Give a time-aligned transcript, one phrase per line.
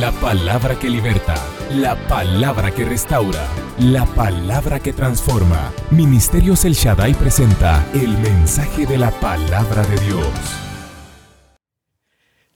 [0.00, 1.34] La palabra que liberta,
[1.72, 3.46] la palabra que restaura,
[3.80, 5.74] la palabra que transforma.
[5.90, 10.26] Ministerios El Shaddai presenta el mensaje de la palabra de Dios.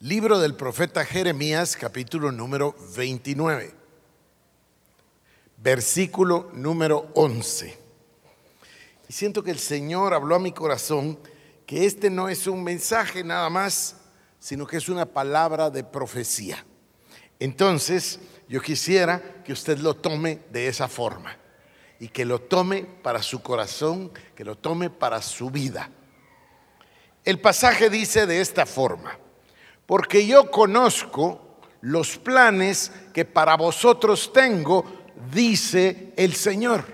[0.00, 3.74] Libro del profeta Jeremías, capítulo número 29,
[5.58, 7.78] versículo número 11.
[9.06, 11.18] Y siento que el Señor habló a mi corazón
[11.66, 13.96] que este no es un mensaje nada más,
[14.38, 16.64] sino que es una palabra de profecía.
[17.38, 21.36] Entonces, yo quisiera que usted lo tome de esa forma
[21.98, 25.90] y que lo tome para su corazón, que lo tome para su vida.
[27.24, 29.18] El pasaje dice de esta forma,
[29.86, 34.84] porque yo conozco los planes que para vosotros tengo,
[35.32, 36.84] dice el Señor,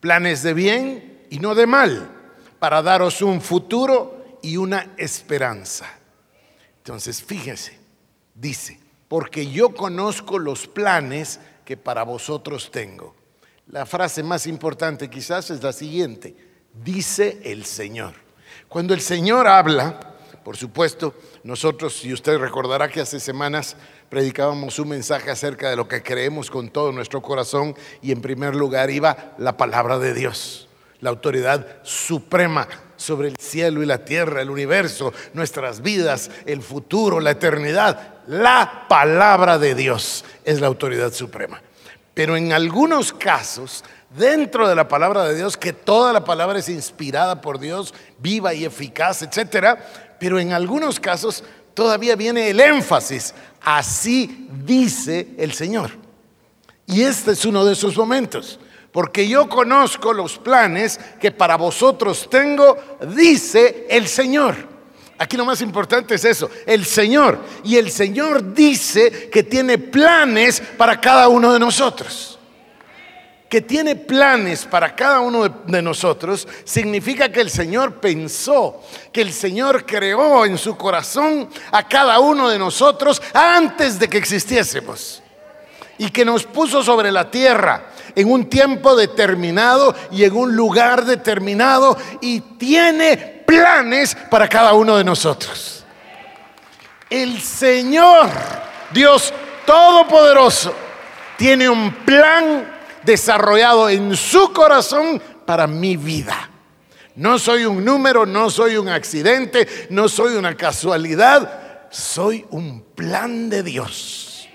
[0.00, 2.10] planes de bien y no de mal,
[2.58, 5.86] para daros un futuro y una esperanza.
[6.78, 7.78] Entonces, fíjese,
[8.34, 8.81] dice,
[9.12, 13.14] porque yo conozco los planes que para vosotros tengo.
[13.66, 16.34] La frase más importante quizás es la siguiente,
[16.82, 18.14] dice el Señor.
[18.68, 23.76] Cuando el Señor habla, por supuesto, nosotros, y usted recordará que hace semanas
[24.08, 28.54] predicábamos un mensaje acerca de lo que creemos con todo nuestro corazón y en primer
[28.54, 32.66] lugar iba la palabra de Dios, la autoridad suprema
[32.96, 38.11] sobre el cielo y la tierra, el universo, nuestras vidas, el futuro, la eternidad.
[38.26, 41.60] La palabra de Dios es la autoridad suprema.
[42.14, 46.68] Pero en algunos casos, dentro de la palabra de Dios, que toda la palabra es
[46.68, 49.84] inspirada por Dios, viva y eficaz, etcétera,
[50.20, 51.42] pero en algunos casos
[51.74, 53.34] todavía viene el énfasis.
[53.62, 55.90] Así dice el Señor.
[56.86, 58.58] Y este es uno de esos momentos
[58.92, 62.76] porque yo conozco los planes que para vosotros tengo,
[63.16, 64.71] dice el Señor.
[65.22, 67.38] Aquí lo más importante es eso, el Señor.
[67.62, 72.40] Y el Señor dice que tiene planes para cada uno de nosotros.
[73.48, 78.82] Que tiene planes para cada uno de, nosotros significa que el Señor pensó,
[79.12, 84.18] que el Señor creó en su corazón a cada uno de nosotros antes de que
[84.18, 85.22] existiésemos.
[85.98, 91.04] Y que nos puso sobre la tierra en un tiempo determinado y en un lugar
[91.04, 95.84] determinado y tiene planes para cada uno de nosotros.
[97.10, 98.30] El Señor,
[98.92, 99.32] Dios
[99.66, 100.74] Todopoderoso,
[101.36, 106.48] tiene un plan desarrollado en su corazón para mi vida.
[107.14, 113.50] No soy un número, no soy un accidente, no soy una casualidad, soy un plan
[113.50, 114.48] de Dios.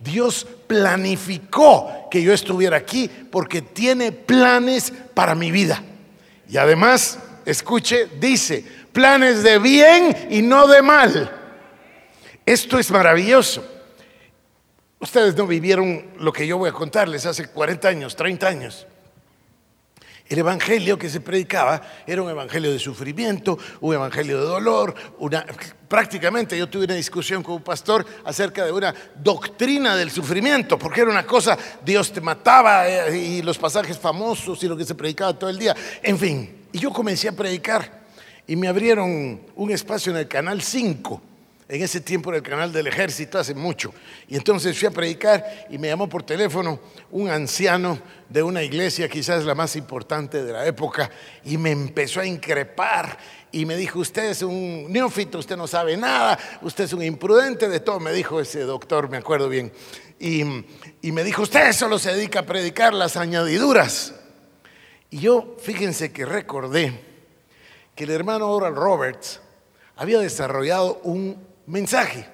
[0.00, 5.80] Dios planificó que yo estuviera aquí porque tiene planes para mi vida.
[6.48, 11.30] Y además, escuche, dice, planes de bien y no de mal.
[12.44, 13.64] Esto es maravilloso.
[14.98, 18.86] Ustedes no vivieron lo que yo voy a contarles hace 40 años, 30 años.
[20.32, 24.94] El evangelio que se predicaba era un evangelio de sufrimiento, un evangelio de dolor,
[25.86, 31.02] prácticamente yo tuve una discusión con un pastor acerca de una doctrina del sufrimiento, porque
[31.02, 34.94] era una cosa, Dios te mataba eh, y los pasajes famosos y lo que se
[34.94, 36.62] predicaba todo el día, en fin.
[36.72, 38.00] Y yo comencé a predicar
[38.46, 41.20] y me abrieron un espacio en el Canal 5
[41.72, 43.94] en ese tiempo en el canal del ejército, hace mucho.
[44.28, 46.78] Y entonces fui a predicar y me llamó por teléfono
[47.10, 51.10] un anciano de una iglesia, quizás la más importante de la época,
[51.46, 53.16] y me empezó a increpar
[53.50, 57.70] y me dijo, usted es un neófito, usted no sabe nada, usted es un imprudente,
[57.70, 59.72] de todo, me dijo ese doctor, me acuerdo bien.
[60.20, 60.42] Y,
[61.00, 64.12] y me dijo, usted solo se dedica a predicar las añadiduras.
[65.08, 67.00] Y yo, fíjense que recordé
[67.94, 69.40] que el hermano Oral Roberts
[69.96, 72.26] había desarrollado un mensaje.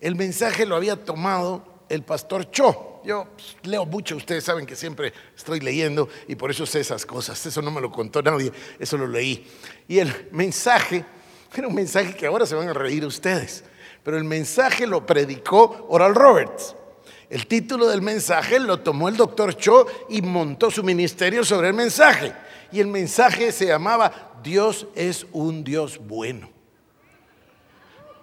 [0.00, 3.02] El mensaje lo había tomado el pastor Cho.
[3.04, 7.04] Yo pues, leo mucho, ustedes saben que siempre estoy leyendo y por eso sé esas
[7.04, 7.44] cosas.
[7.44, 9.46] Eso no me lo contó nadie, eso lo leí.
[9.86, 11.04] Y el mensaje
[11.54, 13.62] era un mensaje que ahora se van a reír ustedes,
[14.02, 16.74] pero el mensaje lo predicó Oral Roberts.
[17.28, 21.74] El título del mensaje lo tomó el doctor Cho y montó su ministerio sobre el
[21.74, 22.32] mensaje.
[22.72, 26.53] Y el mensaje se llamaba Dios es un Dios bueno.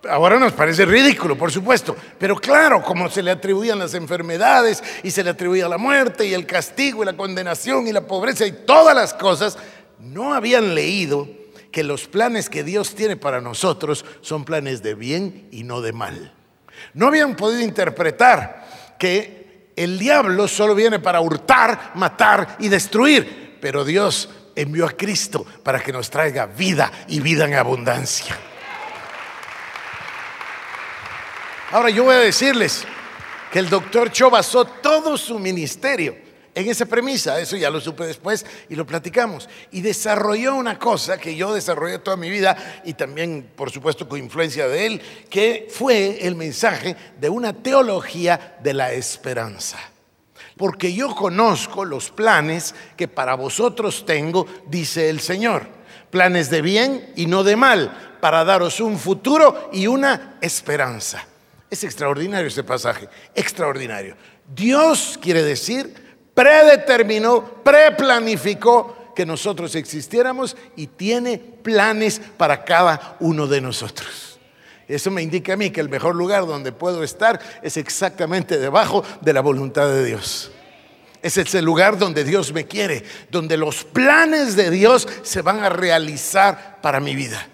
[0.10, 5.12] Ahora nos parece ridículo, por supuesto, pero claro, como se le atribuían las enfermedades y
[5.12, 8.52] se le atribuía la muerte y el castigo y la condenación y la pobreza y
[8.52, 9.60] todas las cosas,
[10.00, 11.30] no habían leído
[11.72, 15.94] que los planes que Dios tiene para nosotros son planes de bien y no de
[15.94, 16.34] mal.
[16.96, 23.86] No habían podido interpretar que el diablo solo viene para hurtar, matar y destruir, pero
[23.86, 28.36] Dios envió a Cristo para que nos traiga vida y vida en abundancia.
[31.72, 32.86] Ahora yo voy a decirles,
[33.52, 36.16] que el doctor Cho basó todo su ministerio
[36.54, 41.18] en esa premisa, eso ya lo supe después y lo platicamos, y desarrolló una cosa
[41.18, 45.68] que yo desarrollé toda mi vida y también, por supuesto, con influencia de él, que
[45.70, 49.78] fue el mensaje de una teología de la esperanza.
[50.58, 55.68] Porque yo conozco los planes que para vosotros tengo, dice el Señor,
[56.10, 61.28] planes de bien y no de mal, para daros un futuro y una esperanza.
[61.72, 64.18] Es extraordinario ese pasaje, extraordinario.
[64.54, 65.94] Dios quiere decir,
[66.34, 74.38] predeterminó, preplanificó que nosotros existiéramos y tiene planes para cada uno de nosotros.
[74.86, 79.06] Eso me indica a mí que el mejor lugar donde puedo estar es exactamente debajo
[79.22, 80.52] de la voluntad de Dios.
[81.22, 85.64] Ese es el lugar donde Dios me quiere, donde los planes de Dios se van
[85.64, 87.48] a realizar para mi vida.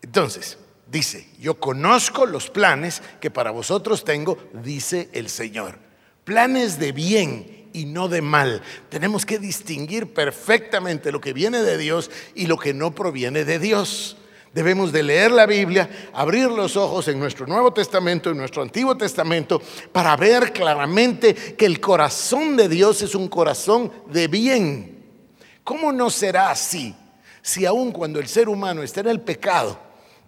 [0.00, 5.78] Entonces, Dice, yo conozco los planes que para vosotros tengo, dice el Señor.
[6.24, 8.62] Planes de bien y no de mal.
[8.88, 13.58] Tenemos que distinguir perfectamente lo que viene de Dios y lo que no proviene de
[13.58, 14.16] Dios.
[14.54, 18.96] Debemos de leer la Biblia, abrir los ojos en nuestro Nuevo Testamento, en nuestro Antiguo
[18.96, 19.60] Testamento,
[19.90, 25.04] para ver claramente que el corazón de Dios es un corazón de bien.
[25.64, 26.94] ¿Cómo no será así
[27.42, 29.76] si aun cuando el ser humano está en el pecado,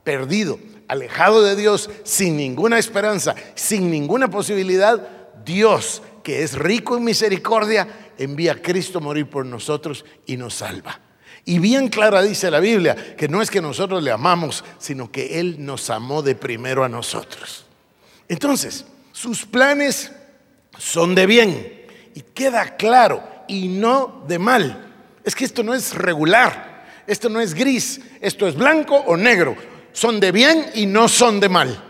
[0.06, 5.04] perdido, alejado de Dios, sin ninguna esperanza, sin ninguna posibilidad,
[5.44, 10.54] Dios, que es rico en misericordia, envía a Cristo a morir por nosotros y nos
[10.54, 11.00] salva.
[11.44, 15.40] Y bien clara dice la Biblia que no es que nosotros le amamos, sino que
[15.40, 17.66] Él nos amó de primero a nosotros.
[18.28, 20.12] Entonces, sus planes
[20.78, 24.86] son de bien y queda claro y no de mal.
[25.24, 29.56] Es que esto no es regular, esto no es gris, esto es blanco o negro
[29.96, 31.82] son de bien y no son de mal.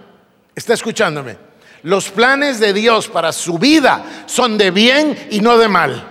[0.55, 1.37] ¿Está escuchándome?
[1.83, 6.09] Los planes de Dios para su vida son de bien y no de mal.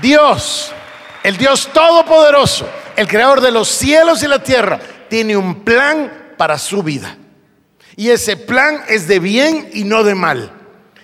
[0.00, 0.70] Dios,
[1.24, 4.78] el Dios Todopoderoso, el Creador de los cielos y la tierra,
[5.08, 7.16] tiene un plan para su vida.
[7.96, 10.52] Y ese plan es de bien y no de mal.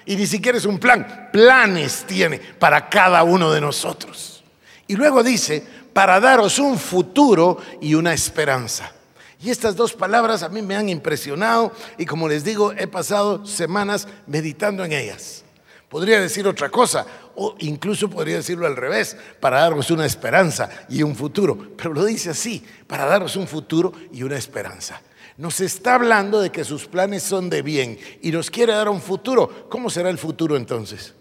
[0.04, 4.44] Y ni siquiera es un plan, planes tiene para cada uno de nosotros.
[4.86, 8.92] Y luego dice, para daros un futuro y una esperanza.
[9.40, 13.46] Y estas dos palabras a mí me han impresionado y como les digo, he pasado
[13.46, 15.42] semanas meditando en ellas.
[15.88, 21.02] Podría decir otra cosa, o incluso podría decirlo al revés, para daros una esperanza y
[21.02, 21.56] un futuro.
[21.78, 25.00] Pero lo dice así, para daros un futuro y una esperanza.
[25.38, 29.00] Nos está hablando de que sus planes son de bien y nos quiere dar un
[29.00, 29.66] futuro.
[29.70, 31.14] ¿Cómo será el futuro entonces?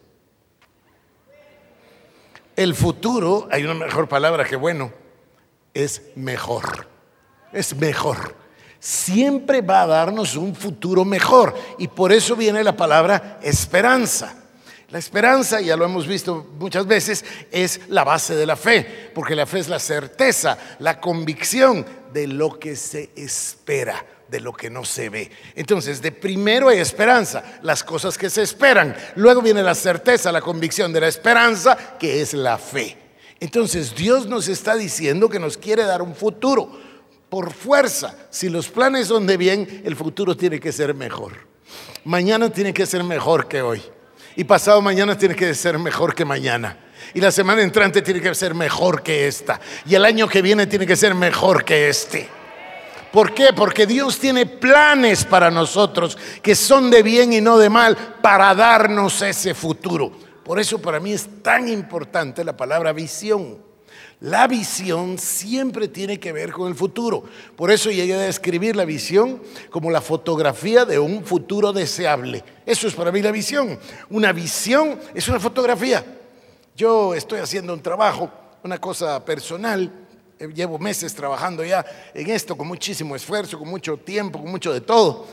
[2.56, 4.92] El futuro, hay una mejor palabra que bueno,
[5.74, 6.88] es mejor.
[7.52, 8.36] Es mejor.
[8.80, 11.56] Siempre va a darnos un futuro mejor.
[11.78, 14.44] Y por eso viene la palabra esperanza.
[14.90, 19.36] La esperanza, ya lo hemos visto muchas veces, es la base de la fe, porque
[19.36, 24.70] la fe es la certeza, la convicción de lo que se espera de lo que
[24.70, 25.32] no se ve.
[25.56, 28.96] Entonces, de primero hay esperanza, las cosas que se esperan.
[29.16, 32.98] Luego viene la certeza, la convicción de la esperanza, que es la fe.
[33.40, 36.70] Entonces, Dios nos está diciendo que nos quiere dar un futuro.
[37.30, 41.34] Por fuerza, si los planes son de bien, el futuro tiene que ser mejor.
[42.04, 43.82] Mañana tiene que ser mejor que hoy.
[44.36, 46.78] Y pasado mañana tiene que ser mejor que mañana.
[47.14, 49.60] Y la semana entrante tiene que ser mejor que esta.
[49.86, 52.30] Y el año que viene tiene que ser mejor que este.
[53.16, 53.54] ¿Por qué?
[53.56, 58.54] Porque Dios tiene planes para nosotros que son de bien y no de mal para
[58.54, 60.12] darnos ese futuro.
[60.44, 63.58] Por eso para mí es tan importante la palabra visión.
[64.20, 67.24] La visión siempre tiene que ver con el futuro.
[67.56, 72.44] Por eso llegué a describir la visión como la fotografía de un futuro deseable.
[72.66, 73.80] Eso es para mí la visión.
[74.10, 76.04] Una visión es una fotografía.
[76.76, 78.30] Yo estoy haciendo un trabajo,
[78.62, 80.05] una cosa personal,
[80.54, 84.82] llevo meses trabajando ya en esto con muchísimo esfuerzo, con mucho tiempo, con mucho de
[84.82, 85.28] todo.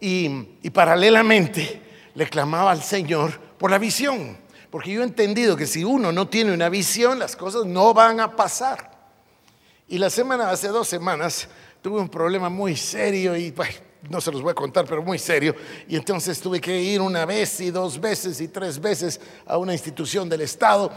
[0.00, 1.82] Y, y paralelamente
[2.14, 4.36] le clamaba al Señor por la visión,
[4.70, 8.20] porque yo he entendido que si uno no tiene una visión, las cosas no van
[8.20, 8.90] a pasar.
[9.88, 11.48] Y la semana, hace dos semanas,
[11.80, 13.54] tuve un problema muy serio y
[14.10, 15.54] no se los voy a contar, pero muy serio.
[15.88, 19.72] Y entonces tuve que ir una vez y dos veces y tres veces a una
[19.72, 20.90] institución del Estado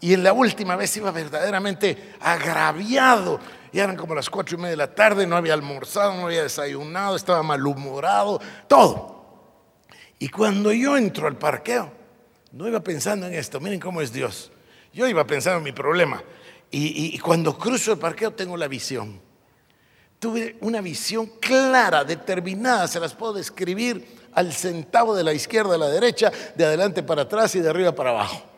[0.00, 3.38] y en la última vez iba verdaderamente agraviado.
[3.72, 6.42] Y eran como las cuatro y media de la tarde, no había almorzado, no había
[6.42, 9.20] desayunado, estaba malhumorado, todo.
[10.18, 11.92] Y cuando yo entro al parqueo,
[12.52, 14.50] no iba pensando en esto, miren cómo es Dios.
[14.92, 16.22] Yo iba pensando en mi problema.
[16.70, 19.20] Y, y cuando cruzo el parqueo tengo la visión.
[20.18, 25.78] Tuve una visión clara, determinada, se las puedo describir al centavo de la izquierda a
[25.78, 28.49] la derecha, de adelante para atrás y de arriba para abajo.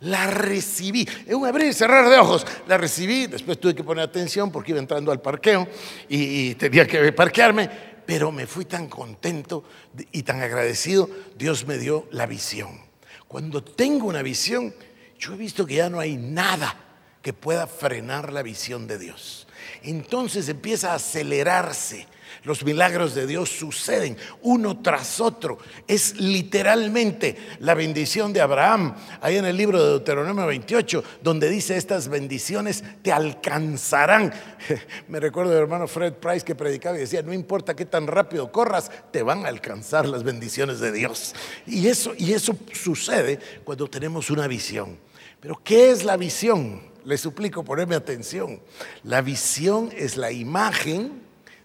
[0.00, 4.04] La recibí, en un abrir y cerrar de ojos, la recibí, después tuve que poner
[4.04, 5.68] atención porque iba entrando al parqueo
[6.08, 7.68] y, y tenía que parquearme,
[8.06, 9.64] pero me fui tan contento
[10.12, 12.80] y tan agradecido, Dios me dio la visión.
[13.28, 14.74] Cuando tengo una visión,
[15.18, 16.89] yo he visto que ya no hay nada
[17.22, 19.46] que pueda frenar la visión de Dios.
[19.82, 22.06] Entonces empieza a acelerarse.
[22.44, 25.58] Los milagros de Dios suceden uno tras otro.
[25.86, 31.76] Es literalmente la bendición de Abraham, ahí en el libro de Deuteronomio 28, donde dice
[31.76, 34.32] estas bendiciones te alcanzarán.
[35.08, 38.50] Me recuerdo del hermano Fred Price que predicaba y decía, no importa qué tan rápido
[38.50, 41.34] corras, te van a alcanzar las bendiciones de Dios.
[41.66, 44.98] Y eso, y eso sucede cuando tenemos una visión.
[45.40, 46.89] Pero ¿qué es la visión?
[47.04, 48.60] Les suplico ponerme atención.
[49.02, 51.22] La visión es la imagen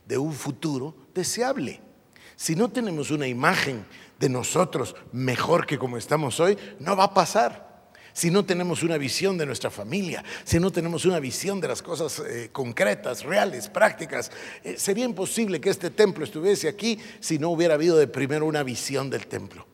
[0.08, 1.82] de un futuro deseable.
[2.36, 3.86] Si no tenemos una imagen
[4.20, 7.66] de nosotros mejor que como estamos hoy, no va a pasar.
[8.14, 11.82] Si no tenemos una visión de nuestra familia, si no tenemos una visión de las
[11.82, 14.32] cosas eh, concretas, reales, prácticas,
[14.64, 18.64] eh, sería imposible que este templo estuviese aquí si no hubiera habido de primero una
[18.64, 19.68] visión del templo.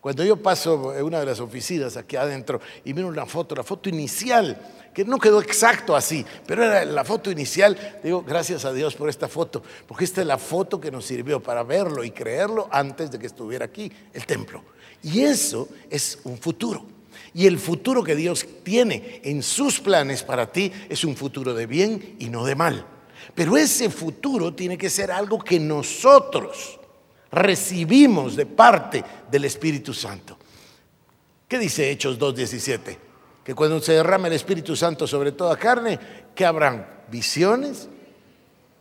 [0.00, 3.62] Cuando yo paso en una de las oficinas aquí adentro y miro una foto, la
[3.62, 4.58] foto inicial
[4.94, 8.00] que no quedó exacto así, pero era la foto inicial.
[8.02, 11.40] Digo, gracias a Dios por esta foto, porque esta es la foto que nos sirvió
[11.42, 14.64] para verlo y creerlo antes de que estuviera aquí el templo.
[15.02, 16.86] Y eso es un futuro.
[17.34, 21.66] Y el futuro que Dios tiene en sus planes para ti es un futuro de
[21.66, 22.86] bien y no de mal.
[23.34, 26.79] Pero ese futuro tiene que ser algo que nosotros
[27.32, 30.36] recibimos de parte del Espíritu Santo.
[31.46, 32.98] ¿Qué dice Hechos 2.17?
[33.44, 35.98] que cuando se derrame el Espíritu Santo sobre toda carne,
[36.34, 37.88] que habrán visiones,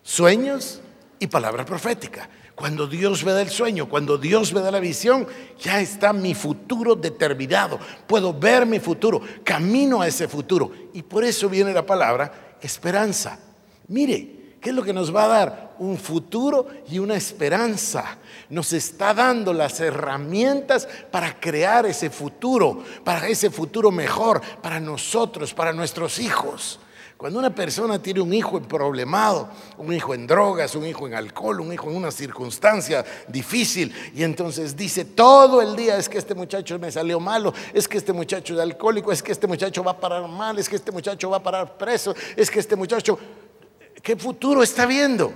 [0.04, 0.82] sueños
[1.18, 2.30] y palabra profética.
[2.56, 5.26] Cuando Dios me da el sueño, cuando Dios me da la visión,
[5.60, 7.80] ya está mi futuro determinado.
[8.06, 10.72] Puedo ver mi futuro, camino a ese futuro.
[10.94, 13.40] Y por eso viene la palabra esperanza.
[13.88, 15.69] Mire, ¿Qué es lo que nos va a dar?
[15.80, 18.18] Un futuro y una esperanza.
[18.50, 25.54] Nos está dando las herramientas para crear ese futuro, para ese futuro mejor, para nosotros,
[25.54, 26.80] para nuestros hijos.
[27.18, 31.60] Cuando una persona tiene un hijo problemado, un hijo en drogas, un hijo en alcohol,
[31.60, 36.34] un hijo en una circunstancia difícil, y entonces dice todo el día, es que este
[36.34, 39.92] muchacho me salió malo, es que este muchacho es alcohólico, es que este muchacho va
[39.92, 43.20] a parar mal, es que este muchacho va a parar preso, es que este muchacho
[44.02, 45.34] ¿Qué futuro está viendo?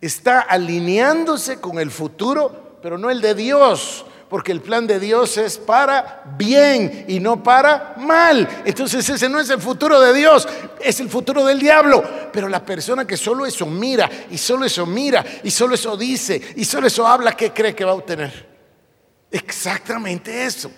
[0.00, 5.36] Está alineándose con el futuro, pero no el de Dios, porque el plan de Dios
[5.38, 8.48] es para bien y no para mal.
[8.64, 10.46] Entonces ese no es el futuro de Dios,
[10.80, 12.04] es el futuro del diablo.
[12.32, 16.40] Pero la persona que solo eso mira y solo eso mira y solo eso dice
[16.56, 18.46] y solo eso habla, ¿qué cree que va a obtener?
[19.30, 20.70] Exactamente eso.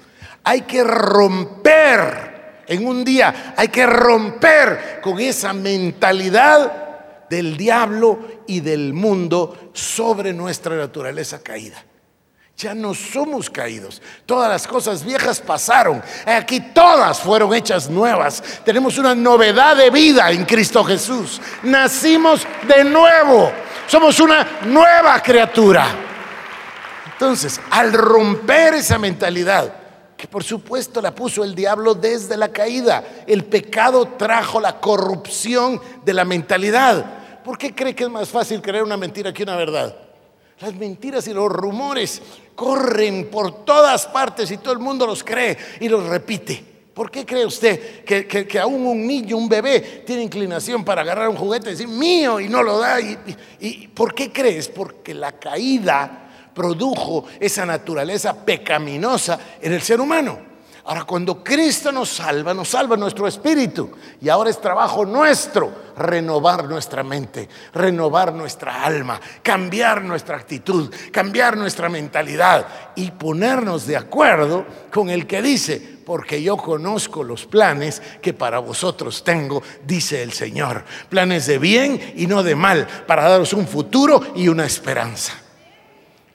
[0.42, 3.54] Hay que romper en un día.
[3.56, 6.89] Hay que romper con esa mentalidad
[7.30, 8.18] del diablo
[8.48, 11.82] y del mundo sobre nuestra naturaleza caída.
[12.56, 14.02] Ya no somos caídos.
[14.26, 16.02] Todas las cosas viejas pasaron.
[16.26, 18.42] Aquí todas fueron hechas nuevas.
[18.64, 21.40] Tenemos una novedad de vida en Cristo Jesús.
[21.62, 23.50] Nacimos de nuevo.
[23.86, 25.86] Somos una nueva criatura.
[27.12, 29.72] Entonces, al romper esa mentalidad,
[30.16, 33.02] que por supuesto la puso el diablo desde la caída.
[33.26, 37.19] El pecado trajo la corrupción de la mentalidad.
[37.50, 39.92] ¿Por qué cree que es más fácil creer una mentira que una verdad?
[40.60, 42.22] Las mentiras y los rumores
[42.54, 46.64] corren por todas partes y todo el mundo los cree y los repite.
[46.94, 51.34] ¿Por qué cree usted que, aún un niño, un bebé, tiene inclinación para agarrar un
[51.34, 53.00] juguete y decir mío y no lo da?
[53.00, 53.18] ¿Y,
[53.58, 54.68] y por qué crees?
[54.68, 60.49] Porque la caída produjo esa naturaleza pecaminosa en el ser humano.
[60.84, 63.90] Ahora, cuando Cristo nos salva, nos salva nuestro espíritu.
[64.20, 71.56] Y ahora es trabajo nuestro renovar nuestra mente, renovar nuestra alma, cambiar nuestra actitud, cambiar
[71.56, 78.00] nuestra mentalidad y ponernos de acuerdo con el que dice, porque yo conozco los planes
[78.22, 80.84] que para vosotros tengo, dice el Señor.
[81.08, 85.34] Planes de bien y no de mal, para daros un futuro y una esperanza.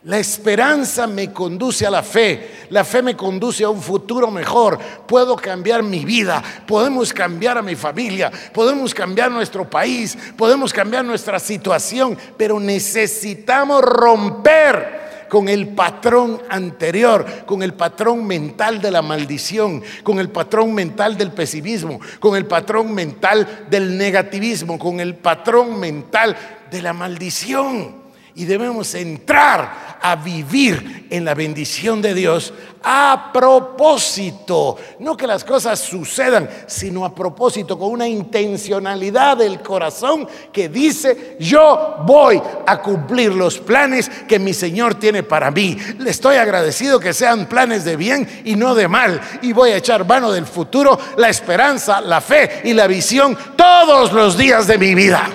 [0.06, 4.78] La esperanza me conduce a la fe, la fe me conduce a un futuro mejor.
[5.08, 11.04] Puedo cambiar mi vida, podemos cambiar a mi familia, podemos cambiar nuestro país, podemos cambiar
[11.04, 19.02] nuestra situación, pero necesitamos romper con el patrón anterior, con el patrón mental de la
[19.02, 25.16] maldición, con el patrón mental del pesimismo, con el patrón mental del negativismo, con el
[25.16, 26.38] patrón mental
[26.70, 28.06] de la maldición.
[28.38, 34.78] Y debemos entrar a vivir en la bendición de Dios a propósito.
[35.00, 41.38] No que las cosas sucedan, sino a propósito, con una intencionalidad del corazón que dice,
[41.40, 45.76] yo voy a cumplir los planes que mi Señor tiene para mí.
[45.98, 49.20] Le estoy agradecido que sean planes de bien y no de mal.
[49.42, 54.14] Y voy a echar mano del futuro, la esperanza, la fe y la visión todos
[54.14, 55.28] los días de mi vida.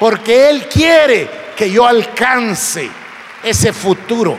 [0.00, 2.90] Porque Él quiere que yo alcance
[3.46, 4.36] ese futuro,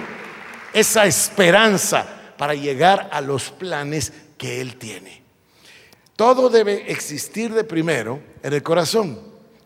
[0.74, 2.06] esa esperanza
[2.38, 5.22] para llegar a los planes que Él tiene.
[6.18, 9.20] Todo debe existir de primero en el corazón.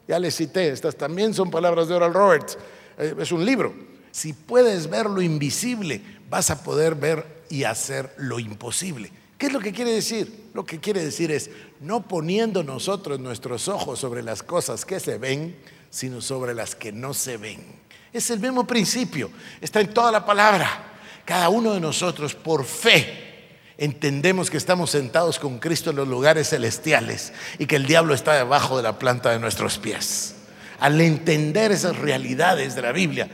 [0.07, 2.57] Ya les cité, estas también son palabras de Oral Roberts.
[2.99, 3.73] Eh, es un libro.
[4.11, 9.11] Si puedes ver lo invisible, vas a poder ver y hacer lo imposible.
[9.37, 10.49] ¿Qué es lo que quiere decir?
[10.53, 15.17] Lo que quiere decir es, no poniendo nosotros nuestros ojos sobre las cosas que se
[15.17, 15.55] ven,
[15.89, 17.81] sino sobre las que no se ven.
[18.13, 20.85] Es el mismo principio, está en toda la palabra.
[21.25, 26.49] Cada uno de nosotros, por fe, entendemos que estamos sentados con Cristo en los lugares
[26.49, 30.35] celestiales y que el diablo está debajo de la planta de nuestros pies.
[30.79, 33.29] Al entender esas realidades de la Biblia,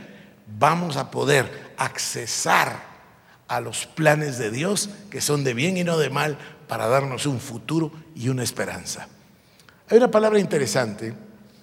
[0.59, 2.97] vamos a poder accesar
[3.47, 7.25] a los planes de Dios que son de bien y no de mal para darnos
[7.25, 9.07] un futuro y una esperanza.
[9.89, 11.13] Hay una palabra interesante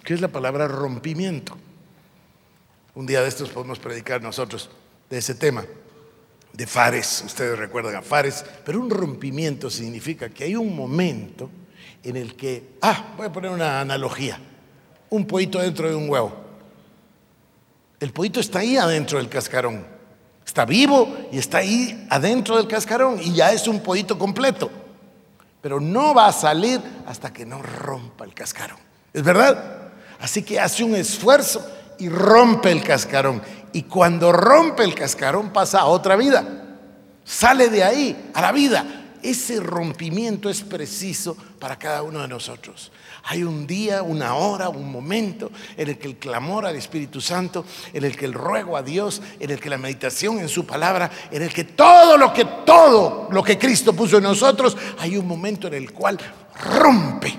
[0.04, 1.56] ¿Qué es la palabra rompimiento?
[2.94, 4.70] Un día de estos podemos predicar nosotros
[5.10, 5.64] de ese tema,
[6.52, 11.50] de Fares, ustedes recuerdan a Fares, pero un rompimiento significa que hay un momento
[12.04, 14.38] en el que, ah, voy a poner una analogía,
[15.10, 16.32] un pollito dentro de un huevo.
[17.98, 19.84] El pollito está ahí adentro del cascarón,
[20.46, 24.70] está vivo y está ahí adentro del cascarón y ya es un pollito completo,
[25.60, 28.78] pero no va a salir hasta que no rompa el cascarón.
[29.12, 29.90] ¿Es verdad?
[30.20, 31.66] Así que hace un esfuerzo
[31.98, 33.42] y rompe el cascarón.
[33.72, 36.44] Y cuando rompe el cascarón pasa a otra vida.
[37.24, 39.00] Sale de ahí a la vida.
[39.22, 42.92] Ese rompimiento es preciso para cada uno de nosotros.
[43.24, 47.64] Hay un día, una hora, un momento en el que el clamor al Espíritu Santo,
[47.94, 51.10] en el que el ruego a Dios, en el que la meditación en su palabra,
[51.30, 55.26] en el que todo lo que todo lo que Cristo puso en nosotros, hay un
[55.26, 56.18] momento en el cual
[56.60, 57.34] rompe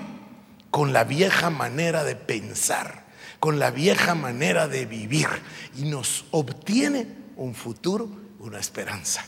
[0.72, 3.05] con la vieja manera de pensar,
[3.40, 5.28] con la vieja manera de vivir
[5.76, 9.24] y nos obtiene un futuro, una esperanza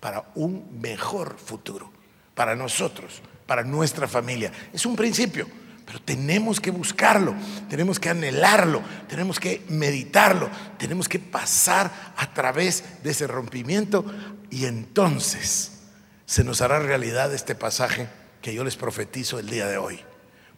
[0.00, 1.90] para un mejor futuro,
[2.34, 4.52] para nosotros, para nuestra familia.
[4.72, 5.46] Es un principio,
[5.86, 7.34] pero tenemos que buscarlo,
[7.68, 14.04] tenemos que anhelarlo, tenemos que meditarlo, tenemos que pasar a través de ese rompimiento
[14.50, 15.80] y entonces
[16.26, 18.08] se nos hará realidad este pasaje
[18.40, 20.00] que yo les profetizo el día de hoy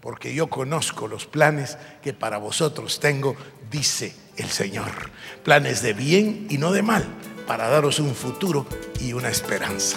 [0.04, 3.36] porque yo conozco los planes que para vosotros tengo,
[3.70, 5.10] dice el Señor.
[5.42, 7.06] Planes de bien y no de mal,
[7.46, 8.66] para daros un futuro
[9.00, 9.96] y una esperanza.